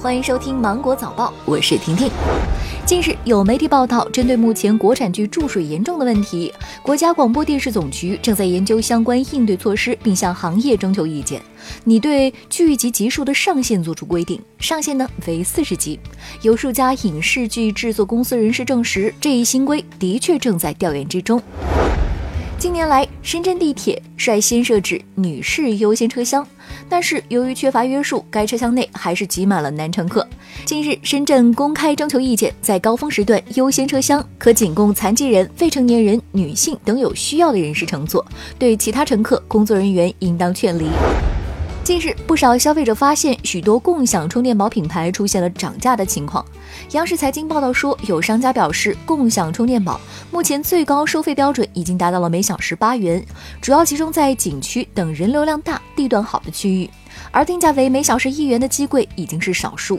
[0.00, 2.08] 欢迎收听《芒果早报》，我是婷婷。
[2.86, 6.54] 近日有媒体报道，针对目前国产剧注水严重的问题，
[6.84, 11.42] 国家广播电视总局正在研究相关应对措施，并向行业征求意见。
[11.82, 15.98] 拟对剧集集数的上限作出规定，上限呢为四十集。
[16.42, 21.42] 有数家影视剧制作公司人士证实，这一新规的确正在调研之中。
[22.58, 26.44] 近年来，深圳地铁率先设置女士优先车厢，
[26.88, 30.26] 但是由于缺乏约束，该车厢内还是挤满了男乘客。
[30.64, 38.26] 近日，深圳公开征求意见，在高峰时段，优先车厢可仅供残疾人、未成年人、女性等有需要的人士乘坐，
[38.58, 40.88] 对其他乘客，工作人员应当劝离。
[41.88, 46.44] 近日，不少消费者发现许多共享充电宝品牌出现了涨价的情况。
[46.90, 49.98] 央视财经报道说，有商家表示，共享充电宝
[50.30, 53.24] 目前最高收费标准已经达到了每小时八元，
[53.62, 56.90] 主要集中在景区等人流量大、地段好的区域，
[57.30, 59.98] 而定价为每小时一元的机柜已经是少数。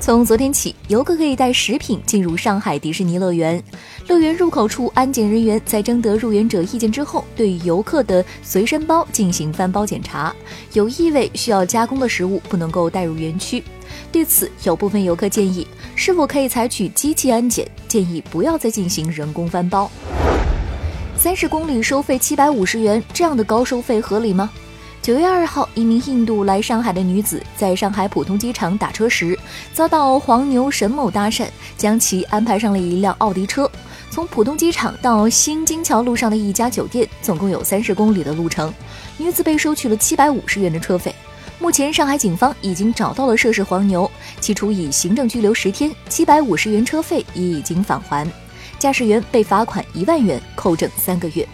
[0.00, 3.62] 从昨天起，游客可以带食品进入上海迪士尼乐园。
[4.08, 10.34] 乐园入口处安检人员在征得入园者意见之后，对游客的随身包进行翻包检查，
[10.72, 13.62] 有异味、需要加工的食物不能够带入园区。
[14.10, 17.70] 对此，有部分游客建议，是否可以采取机器安检？
[17.86, 19.90] 建议不要再进行人工翻包。
[21.14, 24.50] 三十公里收费七百五十元，这样的高收费合理吗？
[25.02, 29.38] 九月二号，一名印度来上海的女子在上海浦东机场打车时，
[29.72, 33.70] 遭到黄牛沈某搭讪，将其安排上了一辆奥迪车。
[34.10, 38.70] 从浦东机场到新金桥路上的一家酒店，总共有三十公里的路程。
[39.16, 41.14] 女子被收取了七百五十元的车费。
[41.58, 48.30] 目前，上海警方已经找到了涉事黄牛，其处以行政拘留十天，七百五十元车费也已经返还。
[48.78, 51.48] 驾驶员被罚款一万元，扣证三个月。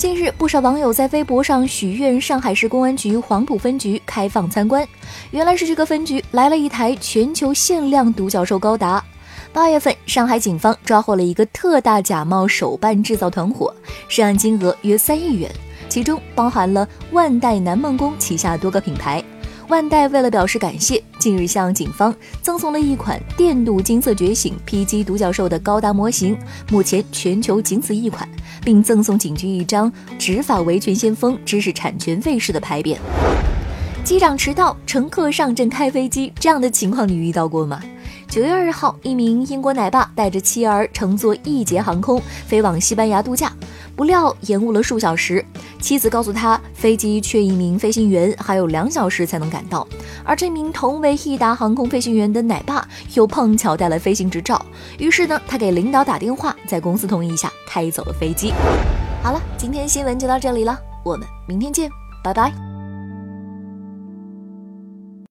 [0.00, 4.88] 近日，不少网友在微博上许愿上海市公安局黄埔分局开放参观。
[5.30, 9.04] 原来是这个分局来了一台全球限量独角兽高达。
[9.52, 13.74] 八月份，上海警方抓获了一个特大假冒手办制造团伙，
[14.08, 15.50] 涉案金额约三亿元，
[15.90, 19.22] 其中包含了万代南梦宫旗下多个品牌。
[19.68, 22.12] 万代为了表示感谢，近日向警方
[22.42, 26.36] 赠送了一款电镀金色觉醒 PG 独角兽的高达模型，
[26.70, 28.28] 目前全球仅此一款，
[28.64, 32.96] 并赠送警局一张执法维权先锋、知识产权卫士的牌匾。
[34.02, 37.80] 机长迟到，乘客上阵开飞机，这样的情况你遇到过吗？
[38.28, 43.52] 九月二号，一名英国奶爸带着妻儿乘坐易捷航空飞往西班牙度假。
[43.96, 45.44] 不料延误了数小时，
[45.80, 49.86] 妻子告诉他飞机缺一名飞行员，还有两小时才能赶到。
[50.30, 54.64] 而这名同为易达航空飞行员的奶爸又碰巧带了飞行执照，
[54.96, 58.52] 于是呢，他给领导打电话，在公司同意下开走了飞机。
[59.24, 61.90] 好了，今天新闻就到这里了，我们明天见，
[62.22, 62.69] 拜拜。